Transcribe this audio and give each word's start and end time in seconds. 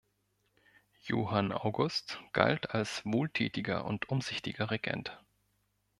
Johann 1.03 1.51
August 1.51 2.19
galt 2.33 2.71
als 2.71 3.05
wohltätiger 3.05 3.85
und 3.85 4.09
umsichtiger 4.09 4.71
Regent. 4.71 5.15